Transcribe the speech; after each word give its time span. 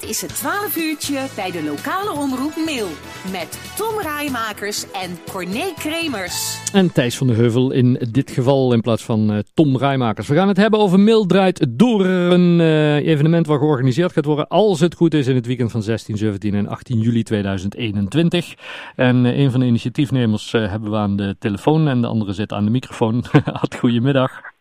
Dit 0.00 0.10
is 0.10 0.20
het 0.20 0.34
12 0.34 0.76
uurtje 0.76 1.26
bij 1.36 1.50
de 1.50 1.62
lokale 1.64 2.12
omroep 2.12 2.52
Mail. 2.64 2.88
Met 3.32 3.58
Tom 3.76 4.00
Rijmakers 4.00 4.90
en 4.90 5.18
Corné 5.32 5.72
Kremers. 5.76 6.70
En 6.72 6.92
Thijs 6.92 7.16
van 7.16 7.26
de 7.26 7.32
Heuvel 7.32 7.70
in 7.72 8.08
dit 8.10 8.30
geval 8.30 8.72
in 8.72 8.80
plaats 8.80 9.04
van 9.04 9.32
uh, 9.32 9.38
Tom 9.54 9.76
Rijmakers. 9.76 10.28
We 10.28 10.34
gaan 10.34 10.48
het 10.48 10.56
hebben 10.56 10.80
over 10.80 11.00
Mail 11.00 11.26
draait 11.26 11.66
door 11.68 12.06
een 12.06 12.60
uh, 12.60 12.94
evenement 12.94 13.46
wat 13.46 13.58
georganiseerd 13.58 14.12
gaat 14.12 14.24
worden. 14.24 14.48
Als 14.48 14.80
het 14.80 14.94
goed 14.94 15.14
is 15.14 15.26
in 15.26 15.34
het 15.34 15.46
weekend 15.46 15.70
van 15.70 15.82
16, 15.82 16.16
17 16.16 16.54
en 16.54 16.68
18 16.68 17.00
juli 17.00 17.22
2021. 17.22 18.54
En 18.96 19.24
uh, 19.24 19.38
een 19.38 19.50
van 19.50 19.60
de 19.60 19.66
initiatiefnemers 19.66 20.52
hebben 20.52 20.90
we 20.90 20.96
aan 20.96 21.16
de 21.16 21.36
telefoon 21.38 21.88
en 21.88 22.00
de 22.00 22.06
andere 22.06 22.32
zit 22.32 22.52
aan 22.52 22.64
de 22.64 22.70
microfoon. 22.70 23.24
Goedemiddag. 23.80 24.51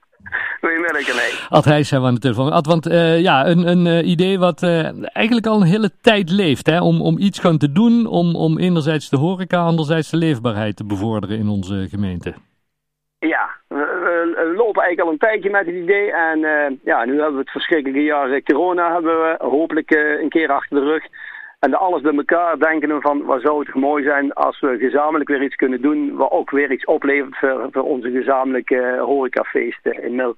Goedemiddag, 0.91 1.39
René. 1.47 1.57
Ad 1.57 1.65
Heijs 1.65 1.89
hebben 1.89 2.09
we 2.09 2.15
aan 2.15 2.21
de 2.21 2.27
telefoon. 2.27 2.51
Ad, 2.51 2.65
want 2.65 2.87
uh, 2.87 3.21
ja, 3.21 3.47
een, 3.47 3.67
een 3.67 3.85
uh, 3.85 4.07
idee 4.07 4.39
wat 4.39 4.61
uh, 4.61 5.15
eigenlijk 5.15 5.47
al 5.47 5.61
een 5.61 5.67
hele 5.67 5.91
tijd 6.01 6.29
leeft. 6.29 6.65
Hè? 6.65 6.81
Om, 6.81 7.01
om 7.01 7.17
iets 7.17 7.39
gaan 7.39 7.57
te 7.57 7.71
doen 7.71 8.05
om, 8.05 8.35
om 8.35 8.59
enerzijds 8.59 9.09
de 9.09 9.17
horeca, 9.17 9.57
anderzijds 9.57 10.09
de 10.09 10.17
leefbaarheid 10.17 10.75
te 10.75 10.85
bevorderen 10.85 11.37
in 11.37 11.47
onze 11.47 11.87
gemeente. 11.89 12.33
Ja, 13.19 13.49
we, 13.67 13.75
we 14.35 14.53
lopen 14.55 14.83
eigenlijk 14.83 15.01
al 15.01 15.11
een 15.11 15.17
tijdje 15.17 15.49
met 15.49 15.65
het 15.65 15.75
idee. 15.75 16.11
En 16.11 16.39
ja, 16.83 17.05
nu 17.05 17.13
hebben 17.13 17.33
we 17.33 17.39
het 17.39 17.51
verschrikkelijke 17.51 18.03
jaar 18.03 18.41
corona 18.41 18.93
hebben 18.93 19.21
we 19.21 19.35
hopelijk 19.39 19.91
een 20.21 20.29
keer 20.29 20.51
achter 20.51 20.79
de 20.79 20.85
rug. 20.85 21.03
En 21.59 21.73
alles 21.73 22.01
bij 22.01 22.15
elkaar 22.15 22.57
denken 22.57 22.95
we 22.95 23.01
van, 23.01 23.25
wat 23.25 23.41
zou 23.41 23.59
het 23.59 23.67
toch 23.67 23.81
mooi 23.81 24.03
zijn 24.03 24.33
als 24.33 24.59
we 24.59 24.77
gezamenlijk 24.79 25.29
weer 25.29 25.43
iets 25.43 25.55
kunnen 25.55 25.81
doen, 25.81 26.15
wat 26.15 26.31
ook 26.31 26.49
weer 26.49 26.71
iets 26.71 26.85
oplevert 26.85 27.37
voor, 27.37 27.67
voor 27.71 27.83
onze 27.83 28.11
gezamenlijke 28.11 28.97
horecafeesten 28.99 30.03
in 30.03 30.15
Mil. 30.15 30.35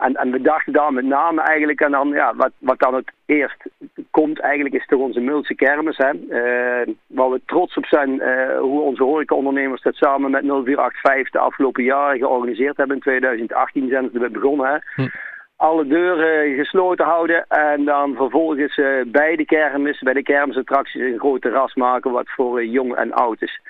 En, 0.00 0.14
en 0.14 0.30
we 0.30 0.40
dachten 0.40 0.72
daar 0.72 0.92
met 0.92 1.04
name 1.04 1.40
eigenlijk, 1.40 1.80
en 1.80 1.90
dan, 1.90 2.08
ja, 2.08 2.34
wat, 2.34 2.50
wat 2.58 2.78
dan 2.78 2.94
het 2.94 3.12
eerst 3.26 3.62
komt 4.10 4.40
eigenlijk, 4.40 4.74
is 4.74 4.86
toch 4.86 5.00
onze 5.00 5.20
Mulse 5.20 5.54
kermis. 5.54 5.96
Hè? 5.96 6.12
Uh, 6.12 6.94
waar 7.06 7.30
we 7.30 7.40
trots 7.46 7.76
op 7.76 7.86
zijn, 7.86 8.10
uh, 8.10 8.58
hoe 8.58 8.80
onze 8.80 9.02
horecaondernemers 9.02 9.82
dat 9.82 9.94
samen 9.94 10.30
met 10.30 10.42
0485 10.42 11.30
de 11.30 11.38
afgelopen 11.38 11.84
jaren 11.84 12.18
georganiseerd 12.18 12.76
hebben. 12.76 12.96
In 12.96 13.02
2018 13.02 13.88
zijn 13.88 14.10
ze 14.12 14.20
er 14.20 14.30
begonnen. 14.30 14.66
Hè? 14.66 15.02
Hm 15.02 15.08
alle 15.60 15.86
deuren 15.86 16.56
gesloten 16.56 17.04
houden 17.04 17.44
en 17.48 17.84
dan 17.84 18.14
vervolgens 18.14 18.76
uh, 18.76 18.86
bij 19.06 19.36
de 19.36 19.44
kermis, 19.44 20.00
bij 20.00 20.12
de 20.12 20.22
kermisattracties 20.22 21.02
een 21.02 21.18
groot 21.18 21.40
terras 21.40 21.74
maken 21.74 22.10
wat 22.10 22.30
voor 22.30 22.64
jong 22.64 22.94
en 22.94 23.12
oud 23.12 23.42
is. 23.42 23.60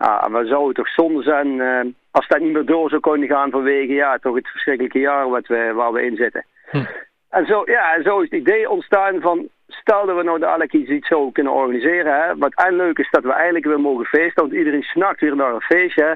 Ah, 0.00 0.32
we 0.32 0.46
zouden 0.46 0.74
toch 0.74 0.88
zonde 0.88 1.22
zijn 1.22 1.46
uh, 1.46 1.80
als 2.10 2.28
dat 2.28 2.40
niet 2.40 2.52
meer 2.52 2.64
door 2.64 2.88
zou 2.88 3.00
kunnen 3.00 3.28
gaan 3.28 3.50
vanwege 3.50 3.92
ja, 3.92 4.18
toch 4.18 4.34
het 4.34 4.48
verschrikkelijke 4.48 4.98
jaar 4.98 5.28
wat 5.28 5.46
we, 5.46 5.72
waar 5.74 5.92
we 5.92 6.02
in 6.02 6.16
zitten. 6.16 6.44
Hm. 6.70 6.84
En 7.30 7.46
zo, 7.46 7.62
ja, 7.64 8.02
zo 8.02 8.20
is 8.20 8.30
het 8.30 8.40
idee 8.40 8.70
ontstaan 8.70 9.20
van 9.20 9.48
stel 9.68 10.06
dat 10.06 10.16
we 10.16 10.22
nou 10.22 10.38
dadelijk 10.38 10.72
iets, 10.72 10.90
iets 10.90 11.08
zo 11.08 11.30
kunnen 11.30 11.52
organiseren. 11.52 12.22
Hè, 12.22 12.36
wat 12.36 12.54
en 12.54 12.76
leuk 12.76 12.98
is 12.98 13.10
dat 13.10 13.22
we 13.22 13.32
eigenlijk 13.32 13.64
weer 13.64 13.80
mogen 13.80 14.04
feesten, 14.04 14.42
want 14.42 14.54
iedereen 14.54 14.82
snakt 14.82 15.20
weer 15.20 15.36
naar 15.36 15.54
een 15.54 15.60
feestje. 15.60 16.04
Hè. 16.04 16.12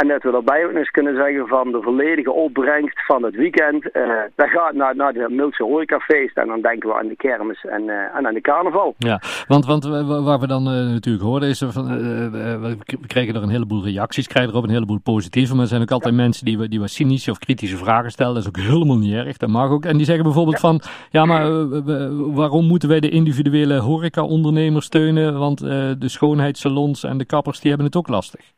En 0.00 0.08
dat 0.08 0.22
we 0.22 0.30
daarbij 0.30 0.64
ook 0.64 0.72
eens 0.72 0.90
kunnen 0.90 1.16
zeggen 1.16 1.46
van 1.46 1.72
de 1.72 1.82
volledige 1.82 2.32
opbrengst 2.32 3.06
van 3.06 3.22
het 3.22 3.34
weekend. 3.34 3.84
Uh, 3.92 4.20
dat 4.34 4.48
gaat 4.48 4.72
naar, 4.72 4.96
naar 4.96 5.12
de 5.12 5.26
Multse 5.30 5.62
Horecafeest. 5.62 6.36
En 6.36 6.46
dan 6.46 6.60
denken 6.60 6.88
we 6.88 6.94
aan 6.94 7.08
de 7.08 7.16
kermis 7.16 7.64
en, 7.64 7.82
uh, 7.82 8.16
en 8.16 8.26
aan 8.26 8.34
de 8.34 8.40
carnaval. 8.40 8.94
Ja, 8.98 9.20
want, 9.48 9.66
want 9.66 9.84
waar 10.24 10.38
we 10.38 10.46
dan 10.46 10.68
uh, 10.68 10.90
natuurlijk 10.92 11.24
horen 11.24 11.48
is... 11.48 11.64
Van, 11.68 11.86
we 12.30 13.06
krijgen 13.06 13.34
er 13.34 13.42
een 13.42 13.48
heleboel 13.48 13.84
reacties, 13.84 14.26
krijgen 14.26 14.52
er 14.52 14.58
ook 14.58 14.64
een 14.64 14.70
heleboel 14.70 15.00
positieve. 15.00 15.52
Maar 15.52 15.62
er 15.62 15.68
zijn 15.68 15.82
ook 15.82 15.90
altijd 15.90 16.14
ja. 16.14 16.20
mensen 16.20 16.44
die, 16.44 16.68
die 16.68 16.80
wat 16.80 16.90
cynische 16.90 17.30
of 17.30 17.38
kritische 17.38 17.76
vragen 17.76 18.10
stellen. 18.10 18.34
Dat 18.34 18.42
is 18.42 18.48
ook 18.48 18.66
helemaal 18.66 18.98
niet 18.98 19.14
erg, 19.14 19.36
dat 19.36 19.48
mag 19.48 19.70
ook. 19.70 19.84
En 19.84 19.96
die 19.96 20.06
zeggen 20.06 20.24
bijvoorbeeld 20.24 20.60
ja. 20.60 20.68
van... 20.68 20.80
Ja, 21.10 21.24
maar 21.24 21.68
waarom 22.34 22.66
moeten 22.66 22.88
wij 22.88 23.00
de 23.00 23.10
individuele 23.10 23.78
horeca-ondernemers 23.78 24.86
steunen? 24.86 25.38
Want 25.38 25.58
de 25.58 26.08
schoonheidssalons 26.08 27.04
en 27.04 27.18
de 27.18 27.24
kappers 27.24 27.60
die 27.60 27.68
hebben 27.68 27.86
het 27.86 27.96
ook 27.96 28.08
lastig. 28.08 28.52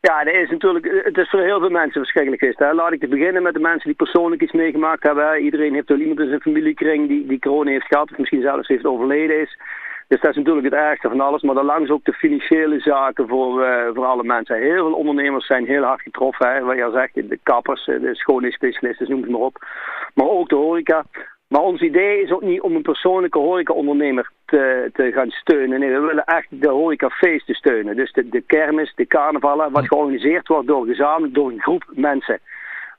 Ja, 0.00 0.24
dat 0.24 0.34
is 0.34 0.50
natuurlijk, 0.50 1.02
het 1.04 1.18
is 1.18 1.30
voor 1.30 1.40
heel 1.40 1.60
veel 1.60 1.70
mensen 1.70 2.00
verschrikkelijk 2.00 2.42
geweest. 2.42 2.58
Hè. 2.58 2.72
Laat 2.72 2.92
ik 2.92 3.00
te 3.00 3.08
beginnen 3.08 3.42
met 3.42 3.54
de 3.54 3.60
mensen 3.60 3.86
die 3.86 3.96
persoonlijk 3.96 4.42
iets 4.42 4.52
meegemaakt 4.52 5.02
hebben. 5.02 5.40
Iedereen 5.42 5.74
heeft 5.74 5.88
wel 5.88 5.98
iemand 5.98 6.20
in 6.20 6.28
zijn 6.28 6.40
familiekring 6.40 7.08
die, 7.08 7.26
die 7.26 7.38
corona 7.38 7.70
heeft 7.70 7.86
gehad, 7.86 8.10
of 8.10 8.18
misschien 8.18 8.42
zelfs 8.42 8.68
heeft 8.68 8.84
overleden 8.84 9.40
is. 9.40 9.58
Dus 10.08 10.20
dat 10.20 10.30
is 10.30 10.36
natuurlijk 10.36 10.64
het 10.64 10.74
ergste 10.74 11.08
van 11.08 11.20
alles. 11.20 11.42
Maar 11.42 11.54
daarlangs 11.54 11.90
ook 11.90 12.04
de 12.04 12.12
financiële 12.12 12.80
zaken 12.80 13.28
voor, 13.28 13.62
uh, 13.62 13.88
voor 13.94 14.04
alle 14.04 14.24
mensen. 14.24 14.56
Heel 14.56 14.74
veel 14.74 14.94
ondernemers 14.94 15.46
zijn 15.46 15.66
heel 15.66 15.82
hard 15.82 16.02
getroffen. 16.02 16.54
Hè. 16.54 16.60
Wat 16.60 16.76
je 16.76 16.84
al 16.84 16.92
zegt, 16.92 17.14
de 17.14 17.38
kappers, 17.42 17.84
de 17.84 18.14
schoonheidsspecialisten, 18.14 19.10
noem 19.10 19.22
het 19.22 19.30
maar 19.30 19.40
op. 19.40 19.66
Maar 20.14 20.28
ook 20.28 20.48
de 20.48 20.54
horeca. 20.54 21.04
Maar 21.56 21.64
ons 21.64 21.80
idee 21.80 22.22
is 22.22 22.32
ook 22.32 22.42
niet 22.42 22.60
om 22.60 22.76
een 22.76 22.82
persoonlijke 22.82 23.38
horecaondernemer 23.38 24.30
te, 24.44 24.90
te 24.92 25.12
gaan 25.12 25.30
steunen. 25.30 25.80
Nee, 25.80 25.90
we 25.90 26.00
willen 26.00 26.24
echt 26.24 26.46
de 26.48 26.68
horecafeesten 26.68 27.54
steunen. 27.54 27.96
Dus 27.96 28.12
de, 28.12 28.28
de 28.28 28.40
kermis, 28.40 28.92
de 28.94 29.06
carnavallen, 29.06 29.72
wat 29.72 29.86
georganiseerd 29.86 30.48
wordt 30.48 30.66
door 30.66 30.86
gezamenlijk 30.86 31.34
door 31.34 31.50
een 31.50 31.60
groep 31.60 31.84
mensen. 31.94 32.40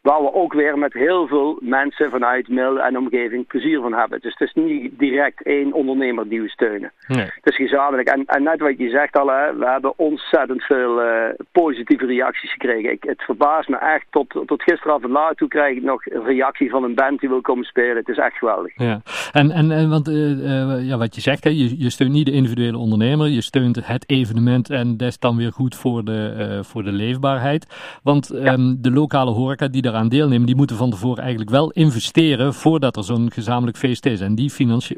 Waar 0.07 0.21
we 0.21 0.33
ook 0.33 0.53
weer 0.53 0.77
met 0.77 0.93
heel 0.93 1.27
veel 1.27 1.57
mensen 1.61 2.09
vanuit 2.09 2.47
Mil 2.47 2.79
en 2.79 2.97
omgeving 2.97 3.47
plezier 3.47 3.81
van 3.81 3.93
hebben. 3.93 4.19
Dus 4.21 4.35
het 4.37 4.47
is 4.47 4.63
niet 4.63 4.99
direct 4.99 5.43
één 5.43 5.73
ondernemer 5.73 6.29
die 6.29 6.41
we 6.41 6.49
steunen. 6.49 6.91
Nee. 7.07 7.19
Het 7.19 7.49
is 7.51 7.55
gezamenlijk. 7.55 8.07
En, 8.07 8.25
en 8.25 8.43
net 8.43 8.59
wat 8.59 8.77
je 8.77 8.89
zegt 8.89 9.17
al, 9.17 9.27
hè, 9.27 9.55
we 9.55 9.65
hebben 9.65 9.93
ontzettend 9.95 10.63
veel 10.63 11.03
uh, 11.03 11.09
positieve 11.51 12.05
reacties 12.05 12.51
gekregen. 12.51 12.91
Ik, 12.91 13.03
het 13.03 13.21
verbaast 13.21 13.69
me 13.69 13.77
echt. 13.77 14.05
Tot, 14.09 14.29
tot 14.45 14.63
gisteravond 14.63 15.11
laat 15.13 15.37
toe 15.37 15.47
krijg 15.47 15.77
ik 15.77 15.83
nog 15.83 16.05
een 16.05 16.23
reactie 16.23 16.69
van 16.69 16.83
een 16.83 16.95
band 16.95 17.19
die 17.19 17.29
wil 17.29 17.41
komen 17.41 17.65
spelen. 17.65 17.95
Het 17.95 18.09
is 18.09 18.17
echt 18.17 18.37
geweldig. 18.37 18.71
Ja, 18.75 19.01
en, 19.31 19.51
en, 19.51 19.71
en 19.71 19.89
want 19.89 20.07
uh, 20.07 20.15
uh, 20.15 20.87
ja, 20.87 20.97
wat 20.97 21.15
je 21.15 21.21
zegt, 21.21 21.43
hè, 21.43 21.49
je, 21.49 21.79
je 21.83 21.89
steunt 21.89 22.11
niet 22.11 22.25
de 22.25 22.31
individuele 22.31 22.77
ondernemer. 22.77 23.27
Je 23.27 23.41
steunt 23.41 23.87
het 23.87 24.09
evenement 24.09 24.69
en 24.69 24.97
dat 24.97 25.07
is 25.07 25.19
dan 25.19 25.37
weer 25.37 25.51
goed 25.51 25.75
voor 25.75 26.03
de, 26.03 26.59
voor 26.63 26.83
de 26.83 26.91
leefbaarheid. 26.91 27.99
Want 28.03 28.31
ja. 28.33 28.53
um, 28.53 28.77
de 28.81 28.91
lokale 28.91 29.31
horeca 29.31 29.67
die 29.67 29.81
daar 29.81 29.95
aan 29.97 30.09
deelnemen, 30.09 30.45
die 30.45 30.55
moeten 30.55 30.75
van 30.75 30.89
tevoren 30.89 31.21
eigenlijk 31.21 31.49
wel 31.49 31.71
investeren 31.71 32.53
voordat 32.53 32.95
er 32.95 33.03
zo'n 33.03 33.31
gezamenlijk 33.31 33.77
feest 33.77 34.05
is. 34.05 34.21
En 34.21 34.35
die 34.35 34.49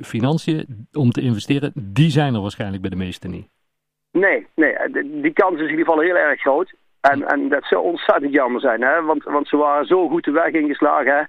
financiën, 0.01 0.87
om 0.93 1.11
te 1.11 1.21
investeren, 1.21 1.71
die 1.75 2.09
zijn 2.09 2.33
er 2.33 2.41
waarschijnlijk 2.41 2.81
bij 2.81 2.89
de 2.89 2.95
meesten 2.95 3.31
niet. 3.31 3.47
Nee, 4.11 4.47
nee, 4.55 4.75
die 5.21 5.33
kans 5.33 5.55
is 5.55 5.61
in 5.61 5.69
ieder 5.69 5.85
geval 5.85 5.99
heel 5.99 6.15
erg 6.15 6.41
groot. 6.41 6.73
En, 7.01 7.27
en 7.27 7.49
dat 7.49 7.63
zou 7.65 7.83
ontzettend 7.83 8.33
jammer 8.33 8.61
zijn, 8.61 8.81
hè? 8.81 9.01
Want, 9.01 9.23
want 9.23 9.47
ze 9.47 9.57
waren 9.57 9.85
zo 9.85 10.07
goed 10.09 10.23
de 10.23 10.31
weg 10.31 10.51
ingeslagen. 10.51 11.15
Hè? 11.17 11.23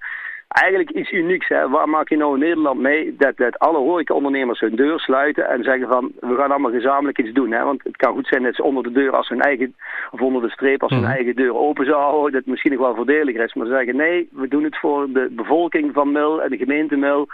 Eigenlijk 0.51 0.91
iets 0.91 1.11
unieks. 1.11 1.49
Hè. 1.49 1.69
Waar 1.69 1.89
maak 1.89 2.09
je 2.09 2.17
nou 2.17 2.35
in 2.35 2.41
Nederland 2.41 2.81
mee 2.81 3.15
dat, 3.19 3.37
dat 3.37 3.59
alle 3.59 3.79
horecaondernemers 3.79 4.61
hun 4.61 4.77
deur 4.77 5.01
sluiten 5.01 5.49
en 5.49 5.63
zeggen 5.63 5.89
van 5.89 6.13
we 6.21 6.35
gaan 6.37 6.51
allemaal 6.51 6.71
gezamenlijk 6.71 7.19
iets 7.19 7.33
doen. 7.33 7.53
Hè. 7.53 7.65
Want 7.65 7.85
het 7.85 7.97
kan 7.97 8.15
goed 8.15 8.27
zijn 8.27 8.43
dat 8.43 8.55
ze 8.55 8.63
onder 8.63 8.83
de 8.83 8.93
deur 8.93 9.17
als 9.17 9.29
hun 9.29 9.41
eigen, 9.41 9.75
of 10.11 10.21
onder 10.21 10.43
de 10.43 10.51
streep 10.51 10.83
als 10.83 10.93
hun 10.93 11.01
mm. 11.01 11.07
eigen 11.07 11.37
deur 11.37 11.55
open 11.55 11.85
zouden 11.85 12.09
houden, 12.09 12.33
dat 12.33 12.41
het 12.41 12.51
misschien 12.51 12.73
nog 12.73 12.81
wel 12.81 12.95
voordeliger 12.95 13.45
is. 13.45 13.55
Maar 13.55 13.67
ze 13.67 13.73
zeggen 13.73 13.97
nee, 13.97 14.29
we 14.33 14.49
doen 14.49 14.65
het 14.65 14.79
voor 14.79 15.13
de 15.13 15.29
bevolking 15.31 15.93
van 15.93 16.13
Mil 16.13 16.43
en 16.43 16.51
de 16.51 16.57
gemeente 16.57 16.97
Mil. 16.97 17.29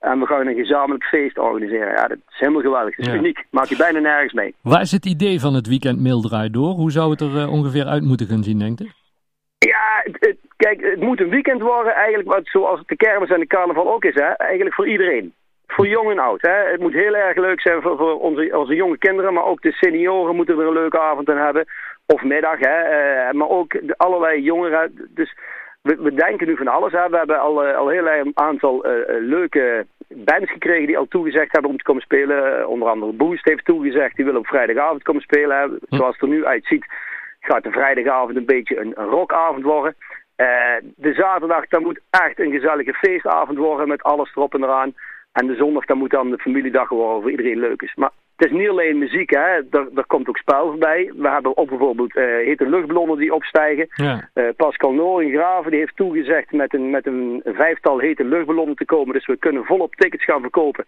En 0.00 0.20
we 0.20 0.26
gaan 0.26 0.46
een 0.46 0.54
gezamenlijk 0.54 1.04
feest 1.04 1.38
organiseren. 1.38 1.92
Ja, 1.92 2.06
dat 2.06 2.18
is 2.28 2.38
helemaal 2.38 2.62
geweldig. 2.62 2.96
Dat 2.96 3.06
is 3.06 3.12
ja. 3.12 3.18
uniek. 3.18 3.44
Maak 3.50 3.66
je 3.66 3.76
bijna 3.76 3.98
nergens 3.98 4.32
mee. 4.32 4.54
Waar 4.62 4.80
is 4.80 4.92
het 4.92 5.06
idee 5.06 5.40
van 5.40 5.54
het 5.54 5.66
weekend 5.66 6.00
Mil 6.00 6.20
draait 6.20 6.52
door? 6.52 6.74
Hoe 6.74 6.90
zou 6.90 7.10
het 7.10 7.20
er 7.20 7.34
uh, 7.34 7.52
ongeveer 7.52 7.84
uit 7.84 8.02
moeten 8.02 8.26
gaan 8.26 8.42
zien, 8.42 8.58
denk 8.58 8.78
je? 8.78 8.90
Ja, 9.58 10.00
het, 10.02 10.16
het, 10.20 10.36
kijk, 10.68 10.90
het 10.90 11.00
moet 11.00 11.20
een 11.20 11.28
weekend 11.28 11.60
worden 11.60 11.94
eigenlijk 11.94 12.28
wat, 12.28 12.46
zoals 12.46 12.80
de 12.86 12.96
kermis 12.96 13.30
en 13.30 13.40
de 13.40 13.46
carnaval 13.46 13.92
ook 13.92 14.04
is. 14.04 14.14
Hè? 14.14 14.30
Eigenlijk 14.30 14.74
voor 14.74 14.88
iedereen. 14.88 15.32
Voor 15.66 15.86
jong 15.86 16.10
en 16.10 16.18
oud. 16.18 16.40
Hè? 16.40 16.70
Het 16.70 16.80
moet 16.80 16.92
heel 16.92 17.16
erg 17.16 17.36
leuk 17.36 17.60
zijn 17.60 17.82
voor, 17.82 17.96
voor 17.96 18.20
onze, 18.20 18.58
onze 18.58 18.74
jonge 18.74 18.98
kinderen, 18.98 19.34
maar 19.34 19.44
ook 19.44 19.62
de 19.62 19.72
senioren 19.72 20.36
moeten 20.36 20.58
er 20.58 20.66
een 20.66 20.72
leuke 20.72 21.00
avond 21.00 21.30
aan 21.30 21.44
hebben. 21.44 21.64
Of 22.06 22.22
middag, 22.22 22.58
hè? 22.58 22.78
Uh, 22.78 23.32
maar 23.32 23.48
ook 23.48 23.70
de, 23.70 23.94
allerlei 23.96 24.42
jongeren. 24.42 25.08
Dus 25.14 25.34
we, 25.82 25.96
we, 25.96 26.14
denken 26.14 26.46
nu 26.46 26.56
van 26.56 26.68
alles. 26.68 26.92
Hè? 26.92 27.08
We 27.08 27.16
hebben 27.16 27.40
al, 27.40 27.68
uh, 27.68 27.76
al 27.76 27.88
heel 27.88 28.08
een 28.08 28.30
aantal 28.34 28.86
uh, 28.86 28.92
leuke 29.20 29.86
bands 30.08 30.50
gekregen 30.52 30.86
die 30.86 30.98
al 30.98 31.08
toegezegd 31.08 31.52
hebben 31.52 31.70
om 31.70 31.76
te 31.76 31.84
komen 31.84 32.02
spelen. 32.02 32.68
onder 32.68 32.88
andere 32.88 33.12
Boost 33.12 33.48
heeft 33.48 33.64
toegezegd, 33.64 34.16
die 34.16 34.24
wil 34.24 34.36
op 34.36 34.46
vrijdagavond 34.46 35.02
komen 35.02 35.22
spelen. 35.22 35.56
Hè? 35.58 35.96
Zoals 35.96 36.12
het 36.12 36.22
er 36.22 36.28
nu 36.28 36.46
uitziet 36.46 36.86
gaat 37.40 37.64
de 37.64 37.70
vrijdagavond 37.70 38.36
een 38.36 38.46
beetje 38.46 38.80
een, 38.80 38.92
een 38.94 39.06
rockavond 39.06 39.64
worden. 39.64 39.94
Uh, 40.40 40.90
de 40.96 41.12
zaterdag, 41.12 41.68
dat 41.68 41.80
moet 41.80 42.00
echt 42.10 42.38
een 42.38 42.50
gezellige 42.50 42.94
feestavond 42.94 43.58
worden 43.58 43.88
met 43.88 44.02
alles 44.02 44.30
erop 44.34 44.54
en 44.54 44.62
eraan. 44.62 44.94
En 45.32 45.46
de 45.46 45.54
zondag, 45.54 45.84
dat 45.84 45.96
moet 45.96 46.10
dan 46.10 46.30
de 46.30 46.38
familiedag 46.38 46.88
worden 46.88 47.22
voor 47.22 47.30
iedereen 47.30 47.58
leuk 47.58 47.82
is. 47.82 47.94
Maar 47.94 48.10
het 48.36 48.46
is 48.46 48.58
niet 48.58 48.68
alleen 48.68 48.98
muziek, 48.98 49.30
hè. 49.30 49.56
Er, 49.70 49.88
er 49.94 50.06
komt 50.06 50.28
ook 50.28 50.36
spel 50.36 50.68
voorbij. 50.68 51.12
We 51.16 51.28
hebben 51.28 51.56
ook 51.56 51.68
bijvoorbeeld 51.68 52.16
uh, 52.16 52.24
hete 52.24 52.68
luchtballonnen 52.68 53.18
die 53.18 53.34
opstijgen. 53.34 53.86
Ja. 53.94 54.28
Uh, 54.34 54.48
Pascal 54.56 54.92
Noringraven 54.92 55.70
die 55.70 55.80
heeft 55.80 55.96
toegezegd 55.96 56.52
met 56.52 56.74
een, 56.74 56.90
met 56.90 57.06
een 57.06 57.42
vijftal 57.44 57.98
hete 57.98 58.24
luchtballonnen 58.24 58.76
te 58.76 58.84
komen. 58.84 59.14
Dus 59.14 59.26
we 59.26 59.36
kunnen 59.36 59.64
volop 59.64 59.94
tickets 59.94 60.24
gaan 60.24 60.40
verkopen. 60.40 60.84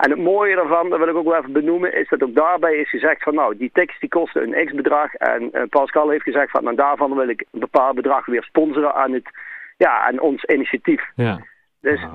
En 0.00 0.10
het 0.10 0.18
mooie 0.18 0.54
daarvan, 0.54 0.88
dat 0.90 0.98
wil 0.98 1.08
ik 1.08 1.16
ook 1.16 1.24
wel 1.24 1.36
even 1.36 1.52
benoemen, 1.52 1.94
is 1.94 2.08
dat 2.08 2.22
ook 2.22 2.34
daarbij 2.34 2.76
is 2.76 2.90
gezegd 2.90 3.22
van 3.22 3.34
nou, 3.34 3.56
die 3.56 3.70
tickets 3.72 4.00
die 4.00 4.08
kosten 4.08 4.42
een 4.42 4.66
x-bedrag. 4.66 5.14
En 5.14 5.50
uh, 5.52 5.62
Pascal 5.68 6.08
heeft 6.08 6.22
gezegd 6.22 6.50
van 6.50 6.64
nou, 6.64 6.76
daarvan 6.76 7.14
wil 7.14 7.28
ik 7.28 7.44
een 7.50 7.60
bepaald 7.60 7.94
bedrag 7.94 8.26
weer 8.26 8.42
sponsoren 8.42 8.94
aan, 8.94 9.12
het, 9.12 9.30
ja, 9.76 10.00
aan 10.00 10.20
ons 10.20 10.44
initiatief. 10.44 11.02
Ja. 11.14 11.40
Dus 11.80 12.06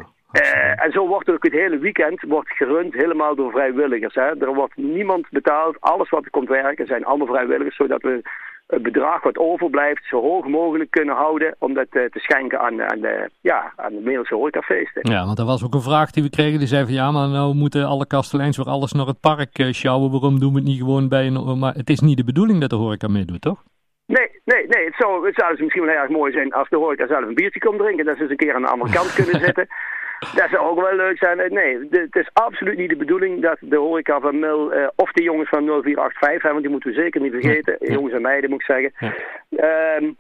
en 0.76 0.92
zo 0.92 1.08
wordt 1.08 1.30
ook 1.30 1.44
het 1.44 1.54
hele 1.54 1.78
weekend 1.78 2.22
wordt 2.22 2.52
gerund 2.52 2.94
helemaal 2.94 3.36
door 3.36 3.52
vrijwilligers. 3.52 4.16
Hè. 4.16 4.42
Er 4.42 4.54
wordt 4.54 4.76
niemand 4.76 5.30
betaald. 5.30 5.82
Alles 5.82 6.10
wat 6.10 6.26
er 6.26 6.32
komt 6.32 6.48
werken 6.48 6.86
zijn 6.86 7.06
allemaal 7.06 7.28
vrijwilligers, 7.28 7.76
zodat 7.76 8.02
we 8.02 8.22
het 8.68 8.84
bedrag 8.84 9.24
wat 9.24 9.38
overblijft 9.38 10.06
zo 10.06 10.22
hoog 10.22 10.48
mogelijk 10.48 10.92
kunnen 10.92 11.16
houden 11.16 11.56
om 11.60 11.74
dat 11.74 11.92
te 11.92 12.10
schenken 12.12 12.60
aan, 12.60 12.82
aan, 12.82 13.00
de, 13.00 13.30
ja, 13.42 13.74
aan 13.76 13.92
de 13.92 13.96
Middellandse 13.96 14.36
horecafeesten. 14.36 15.12
Ja, 15.12 15.26
want 15.26 15.40
er 15.40 15.46
was 15.46 15.64
ook 15.64 15.74
een 15.74 15.82
vraag 15.82 16.12
die 16.12 16.24
we 16.24 16.30
kregen, 16.30 16.60
die 16.60 16.68
zei 16.68 16.84
van 16.84 16.94
ja, 16.94 17.12
maar 17.12 17.28
nou 17.28 17.56
moeten 17.56 17.86
alle 17.86 18.08
kasteleins 18.08 18.58
weer 18.58 18.66
alles 18.66 18.92
naar 18.92 19.06
het 19.06 19.20
park 19.20 19.60
uh, 19.60 19.72
sjouwen, 19.72 20.12
waarom 20.12 20.40
doen 20.40 20.54
we 20.54 20.60
het 20.60 20.68
niet 20.68 20.80
gewoon 20.80 21.10
bij 21.10 21.26
een... 21.28 21.60
Maar 21.60 21.74
het 21.74 21.90
is 21.90 22.00
niet 22.00 22.18
de 22.18 22.24
bedoeling 22.24 22.60
dat 22.60 22.70
de 22.70 22.76
horeca 22.76 23.08
meedoet, 23.08 23.42
toch? 23.42 23.64
Nee, 24.06 24.30
nee, 24.44 24.68
nee. 24.68 24.86
Het 24.86 24.96
zou, 24.98 25.26
het 25.26 25.36
zou 25.36 25.52
dus 25.52 25.60
misschien 25.60 25.86
wel 25.86 25.96
erg 25.96 26.10
mooi 26.10 26.32
zijn 26.32 26.54
als 26.54 26.70
de 26.70 26.78
horeca 26.78 27.08
zelf 27.08 27.26
een 27.26 27.34
biertje 27.34 27.60
komt 27.60 27.80
drinken. 27.80 28.06
Dat 28.06 28.16
ze 28.16 28.22
eens 28.22 28.32
een 28.32 28.38
keer 28.38 28.56
aan 28.56 28.62
de 28.62 28.68
andere 28.68 28.92
kant 28.92 29.14
kunnen 29.14 29.40
zitten. 29.46 29.68
Dat 30.20 30.50
zou 30.50 30.58
ook 30.58 30.82
wel 30.82 30.96
leuk 30.96 31.18
zijn. 31.18 31.54
Nee, 31.54 31.88
het 31.90 32.16
is 32.16 32.30
absoluut 32.34 32.78
niet 32.78 32.90
de 32.90 32.96
bedoeling 32.96 33.42
dat 33.42 33.58
de 33.60 33.78
horeca 33.78 34.20
van 34.20 34.40
Mil, 34.40 34.74
uh, 34.74 34.88
of 34.96 35.12
de 35.12 35.24
jongens 35.24 35.50
van 35.50 35.66
0485, 35.66 36.42
hè, 36.42 36.50
want 36.50 36.62
die 36.62 36.72
moeten 36.72 36.90
we 36.90 37.02
zeker 37.02 37.22
niet 37.22 37.32
vergeten, 37.32 37.78
jongens 37.80 38.14
en 38.14 38.22
meiden 38.22 38.50
moet 38.50 38.60
ik 38.60 38.66
zeggen, 38.66 38.94
ja. 39.50 40.00
uh, 40.00 40.14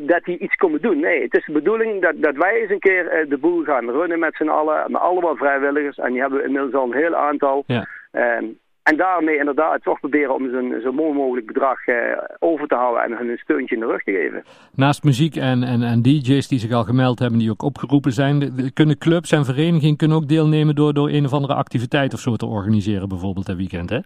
dat 0.00 0.24
die 0.24 0.38
iets 0.38 0.54
komen 0.54 0.80
doen. 0.80 1.00
Nee, 1.00 1.22
het 1.22 1.36
is 1.36 1.44
de 1.44 1.52
bedoeling 1.52 2.02
dat, 2.02 2.14
dat 2.16 2.36
wij 2.36 2.60
eens 2.60 2.70
een 2.70 2.78
keer 2.78 3.04
uh, 3.04 3.30
de 3.30 3.38
boel 3.38 3.64
gaan 3.64 3.90
runnen 3.90 4.18
met 4.18 4.36
z'n 4.36 4.48
allen, 4.48 4.92
met 4.92 5.00
allemaal 5.00 5.36
vrijwilligers. 5.36 5.98
En 5.98 6.12
die 6.12 6.20
hebben 6.20 6.38
we 6.38 6.44
inmiddels 6.44 6.74
al 6.74 6.84
een 6.84 6.98
heel 6.98 7.16
aantal. 7.16 7.64
Ja. 7.66 7.86
Ehm, 8.10 8.44
en 8.82 8.96
daarmee 8.96 9.38
inderdaad 9.38 9.82
toch 9.82 10.00
proberen 10.00 10.34
om 10.34 10.50
zo'n 10.50 10.80
zo 10.82 10.92
mooi 10.92 11.12
mogelijk 11.12 11.46
bedrag 11.46 11.86
eh, 11.86 11.96
over 12.38 12.68
te 12.68 12.74
houden 12.74 13.02
en 13.02 13.16
hun 13.16 13.28
een 13.28 13.38
steuntje 13.38 13.74
in 13.74 13.80
de 13.80 13.86
rug 13.86 14.02
te 14.02 14.12
geven. 14.12 14.44
Naast 14.74 15.04
muziek 15.04 15.36
en, 15.36 15.62
en, 15.62 15.82
en 15.82 16.02
DJ's 16.02 16.48
die 16.48 16.58
zich 16.58 16.72
al 16.72 16.84
gemeld 16.84 17.18
hebben, 17.18 17.38
die 17.38 17.50
ook 17.50 17.62
opgeroepen 17.62 18.12
zijn, 18.12 18.52
kunnen 18.74 18.98
clubs 18.98 19.32
en 19.32 19.44
verenigingen 19.44 19.96
kunnen 19.96 20.16
ook 20.16 20.28
deelnemen 20.28 20.74
door, 20.74 20.94
door 20.94 21.08
een 21.08 21.24
of 21.24 21.32
andere 21.32 21.54
activiteit 21.54 22.14
of 22.14 22.20
zo 22.20 22.36
te 22.36 22.46
organiseren, 22.46 23.08
bijvoorbeeld 23.08 23.46
het 23.46 23.56
weekend, 23.56 23.90
hè? 23.90 23.98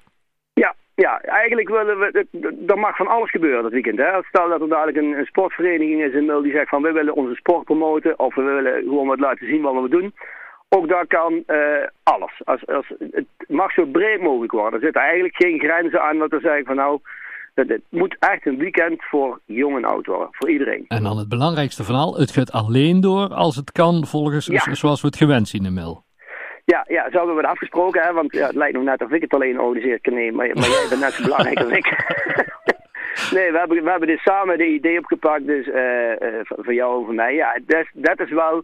Ja, 0.52 0.74
ja, 0.94 1.20
eigenlijk 1.20 1.68
willen 1.68 1.98
we, 1.98 2.26
er 2.66 2.78
mag 2.78 2.96
van 2.96 3.06
alles 3.06 3.30
gebeuren 3.30 3.62
dat 3.62 3.72
weekend. 3.72 3.98
Hè? 3.98 4.22
Stel 4.22 4.48
dat 4.48 4.60
er 4.60 4.68
dadelijk 4.68 4.96
een, 4.96 5.18
een 5.18 5.26
sportvereniging 5.26 6.02
is 6.02 6.12
in 6.12 6.24
Mil 6.24 6.42
die 6.42 6.52
zegt 6.52 6.68
van 6.68 6.82
we 6.82 6.92
willen 6.92 7.14
onze 7.14 7.34
sport 7.34 7.64
promoten 7.64 8.18
of 8.18 8.34
we 8.34 8.42
willen 8.42 8.82
gewoon 8.82 9.06
wat 9.06 9.20
laten 9.20 9.46
zien 9.46 9.62
wat 9.62 9.82
we 9.82 9.88
doen. 9.88 10.14
Ook 10.68 10.88
daar 10.88 11.06
kan 11.06 11.42
uh, 11.46 11.86
alles. 12.02 12.40
Als, 12.44 12.66
als, 12.66 12.92
het 13.10 13.26
mag 13.48 13.72
zo 13.72 13.84
breed 13.84 14.20
mogelijk 14.20 14.52
worden. 14.52 14.72
Er 14.72 14.84
zitten 14.84 15.02
eigenlijk 15.02 15.36
geen 15.36 15.58
grenzen 15.58 16.02
aan 16.02 16.18
wat 16.18 16.30
we 16.30 16.40
zeggen 16.40 16.64
van 16.64 16.76
nou, 16.76 17.00
het 17.54 17.80
moet 17.88 18.16
echt 18.18 18.46
een 18.46 18.58
weekend 18.58 19.04
voor 19.04 19.40
jong 19.44 19.76
en 19.76 19.84
oud 19.84 20.06
worden. 20.06 20.28
Voor 20.30 20.50
iedereen. 20.50 20.84
En 20.88 21.02
dan 21.02 21.18
het 21.18 21.28
belangrijkste 21.28 21.84
van 21.84 21.94
al, 21.94 22.16
het 22.18 22.30
gaat 22.30 22.52
alleen 22.52 23.00
door 23.00 23.28
als 23.28 23.56
het 23.56 23.72
kan 23.72 24.06
volgens 24.06 24.46
ja. 24.46 24.74
zoals 24.74 25.00
we 25.00 25.06
het 25.06 25.16
gewend 25.16 25.48
zien 25.48 25.64
in 25.64 25.74
de 25.74 25.80
mail. 25.80 26.04
Ja, 26.64 26.84
ja, 26.88 27.10
zo 27.10 27.16
hebben 27.16 27.34
we 27.34 27.40
het 27.40 27.50
afgesproken, 27.50 28.02
hè, 28.02 28.12
want 28.12 28.32
ja, 28.32 28.46
het 28.46 28.54
lijkt 28.54 28.74
nog 28.74 28.84
net 28.84 29.02
of 29.02 29.10
ik 29.10 29.20
het 29.20 29.34
alleen 29.34 29.60
organiseer 29.60 30.00
kan 30.00 30.14
nemen, 30.14 30.34
maar, 30.34 30.46
maar 30.54 30.68
jij 30.68 30.86
bent 30.88 31.00
net 31.00 31.12
zo 31.12 31.22
belangrijk 31.22 31.58
als 31.58 31.72
ik. 31.72 31.86
nee, 33.36 33.52
we 33.52 33.58
hebben, 33.58 33.84
we 33.84 33.90
hebben 33.90 34.08
dus 34.08 34.22
samen 34.22 34.58
de 34.58 34.66
idee 34.66 34.98
opgepakt, 34.98 35.46
dus 35.46 35.66
uh, 35.66 36.10
uh, 36.10 36.40
voor 36.44 36.74
jou 36.74 36.98
en 36.98 37.04
voor 37.04 37.14
mij. 37.14 37.34
Ja, 37.34 37.60
dat, 37.66 37.86
dat 37.92 38.20
is 38.20 38.30
wel 38.30 38.56
eh, 38.56 38.62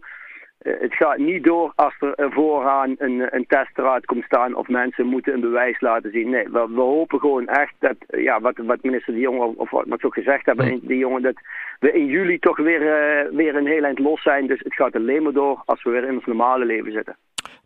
het 0.63 0.95
gaat 0.95 1.17
niet 1.17 1.43
door 1.43 1.71
als 1.75 1.95
er 1.99 2.31
vooraan 2.31 2.95
een, 2.97 3.35
een 3.35 3.45
test 3.47 3.77
eruit 3.77 4.05
komt 4.05 4.23
staan 4.23 4.55
of 4.55 4.67
mensen 4.67 5.05
moeten 5.05 5.33
een 5.33 5.41
bewijs 5.41 5.81
laten 5.81 6.11
zien. 6.11 6.29
Nee, 6.29 6.49
we, 6.49 6.67
we 6.69 6.81
hopen 6.81 7.19
gewoon 7.19 7.47
echt 7.47 7.73
dat, 7.79 7.95
ja, 8.07 8.41
wat, 8.41 8.57
wat 8.57 8.83
minister 8.83 9.13
De 9.13 9.19
Jong 9.19 9.55
of 9.57 9.69
wat 9.69 9.85
we 9.87 10.05
ook 10.05 10.13
gezegd 10.13 10.45
hebben, 10.45 10.79
die 10.81 10.97
jongen, 10.97 11.21
dat 11.21 11.35
we 11.79 11.91
in 11.91 12.05
juli 12.05 12.39
toch 12.39 12.57
weer, 12.57 12.81
uh, 12.81 13.35
weer 13.35 13.55
een 13.55 13.67
heel 13.67 13.83
eind 13.83 13.99
los 13.99 14.21
zijn. 14.21 14.47
Dus 14.47 14.59
het 14.59 14.73
gaat 14.73 14.95
alleen 14.95 15.23
maar 15.23 15.33
door 15.33 15.61
als 15.65 15.83
we 15.83 15.89
weer 15.89 16.03
in 16.03 16.15
ons 16.15 16.25
normale 16.25 16.65
leven 16.65 16.91
zitten. 16.91 17.15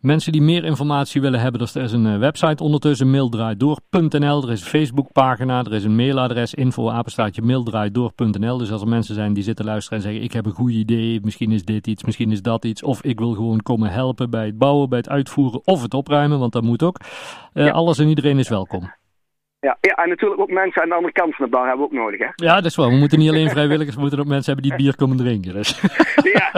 Mensen 0.01 0.31
die 0.31 0.41
meer 0.41 0.63
informatie 0.63 1.21
willen 1.21 1.39
hebben, 1.39 1.61
er 1.61 1.83
is 1.83 1.91
een 1.91 2.19
website 2.19 2.63
ondertussen, 2.63 3.09
maildraaidoor.nl. 3.09 4.43
Er 4.43 4.51
is 4.51 4.61
een 4.61 4.67
Facebookpagina, 4.67 5.63
er 5.63 5.73
is 5.73 5.83
een 5.83 5.95
mailadres, 5.95 6.53
info 6.53 6.89
apenstaatje 6.89 7.41
maildraaidoor.nl. 7.41 8.57
Dus 8.57 8.71
als 8.71 8.81
er 8.81 8.87
mensen 8.87 9.15
zijn 9.15 9.33
die 9.33 9.43
zitten 9.43 9.65
luisteren 9.65 9.97
en 9.97 10.03
zeggen, 10.03 10.23
ik 10.23 10.33
heb 10.33 10.45
een 10.45 10.51
goed 10.51 10.71
idee, 10.71 11.19
misschien 11.21 11.51
is 11.51 11.63
dit 11.63 11.87
iets, 11.87 12.03
misschien 12.03 12.31
is 12.31 12.41
dat 12.41 12.65
iets. 12.65 12.83
Of 12.83 13.03
ik 13.03 13.19
wil 13.19 13.33
gewoon 13.33 13.61
komen 13.61 13.91
helpen 13.91 14.29
bij 14.29 14.45
het 14.45 14.57
bouwen, 14.57 14.89
bij 14.89 14.97
het 14.97 15.09
uitvoeren 15.09 15.61
of 15.67 15.81
het 15.81 15.93
opruimen, 15.93 16.39
want 16.39 16.51
dat 16.53 16.63
moet 16.63 16.83
ook. 16.83 16.99
Uh, 17.53 17.65
ja. 17.65 17.71
Alles 17.71 17.99
en 17.99 18.07
iedereen 18.07 18.39
is 18.39 18.49
welkom. 18.49 18.91
Ja, 19.67 19.77
ja, 19.81 19.95
en 19.95 20.09
natuurlijk 20.09 20.41
ook 20.41 20.51
mensen 20.51 20.81
aan 20.81 20.89
de 20.89 20.95
andere 20.95 21.13
kant 21.13 21.35
van 21.35 21.45
de 21.45 21.51
bar 21.51 21.67
hebben 21.67 21.79
we 21.79 21.91
ook 21.91 21.99
nodig, 22.03 22.19
hè? 22.19 22.29
Ja, 22.35 22.55
dat 22.55 22.65
is 22.65 22.75
wel. 22.75 22.89
We 22.89 22.95
moeten 22.95 23.19
niet 23.19 23.29
alleen 23.29 23.49
vrijwilligers, 23.49 23.95
we 23.95 24.01
moeten 24.01 24.19
ook 24.19 24.25
mensen 24.25 24.53
hebben 24.53 24.69
die 24.69 24.79
bier 24.83 24.95
komen 24.95 25.17
drinken. 25.17 25.53
Dus. 25.53 25.79
Ja. 26.33 26.51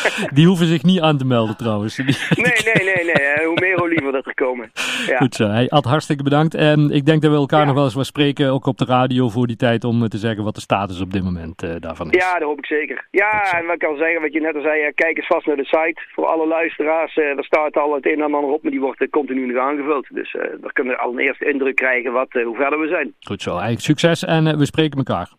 die 0.36 0.46
hoeven 0.46 0.66
zich 0.66 0.82
niet 0.82 1.00
aan 1.00 1.18
te 1.18 1.24
melden 1.24 1.56
trouwens. 1.56 1.96
Nee, 1.96 2.06
nee, 2.36 2.94
nee, 2.94 3.04
nee. 3.04 3.46
Hoe 3.46 3.58
meer, 3.60 3.78
hoe 3.78 3.88
liever 3.88 4.12
dat 4.12 4.26
er 4.26 4.34
komen. 4.34 4.70
Ja. 5.06 5.16
Goed 5.16 5.34
zo. 5.34 5.46
Hey, 5.46 5.68
Ad, 5.68 5.84
hartstikke 5.84 6.22
bedankt. 6.22 6.54
En 6.54 6.90
ik 6.90 7.06
denk 7.06 7.22
dat 7.22 7.30
we 7.30 7.36
elkaar 7.36 7.60
ja. 7.60 7.64
nog 7.66 7.74
wel 7.74 7.84
eens 7.84 7.94
wat 7.94 8.06
spreken, 8.06 8.52
ook 8.52 8.66
op 8.66 8.78
de 8.78 8.84
radio 8.84 9.28
voor 9.28 9.46
die 9.46 9.56
tijd, 9.56 9.84
om 9.84 10.08
te 10.08 10.18
zeggen 10.18 10.44
wat 10.44 10.54
de 10.54 10.60
status 10.60 11.00
op 11.00 11.12
dit 11.12 11.24
moment 11.24 11.62
uh, 11.62 11.70
daarvan 11.78 12.10
is. 12.10 12.24
Ja, 12.24 12.32
dat 12.38 12.48
hoop 12.48 12.58
ik 12.58 12.66
zeker. 12.66 13.06
Ja, 13.10 13.52
en 13.52 13.64
wat 13.64 13.74
ik 13.74 13.80
kan 13.80 13.96
zeggen, 13.96 14.20
wat 14.20 14.32
je 14.32 14.40
net 14.40 14.54
al 14.54 14.62
zei, 14.62 14.92
kijk 14.94 15.16
eens 15.16 15.26
vast 15.26 15.46
naar 15.46 15.56
de 15.56 15.64
site. 15.64 16.00
Voor 16.14 16.26
alle 16.26 16.46
luisteraars, 16.46 17.16
uh, 17.16 17.24
er 17.24 17.44
staat 17.44 17.76
al 17.76 17.94
het 17.94 18.06
een 18.06 18.22
en 18.22 18.34
ander 18.34 18.50
op, 18.50 18.62
maar 18.62 18.70
die 18.70 18.80
wordt 18.80 19.10
continu 19.10 19.46
nog 19.46 19.62
aangevuld. 19.62 20.06
Dus 20.10 20.36
daar 20.60 20.72
kunnen 20.72 20.92
we 20.92 21.00
al 21.00 21.12
een 21.12 21.18
eerste 21.18 21.44
indruk 21.44 21.76
krijgen 21.76 22.12
wat, 22.12 22.41
hoe 22.44 22.56
verder 22.56 22.80
we 22.80 22.88
zijn. 22.88 23.14
Goed 23.20 23.42
zo. 23.42 23.50
Eigenlijk 23.50 23.80
succes 23.80 24.24
en 24.24 24.58
we 24.58 24.66
spreken 24.66 24.98
elkaar. 24.98 25.32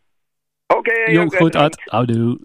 Oké. 0.68 0.92
Okay, 0.92 1.14
Jong, 1.14 1.36
goed, 1.36 1.56
Ad. 1.56 1.82
Houdoe. 1.86 2.38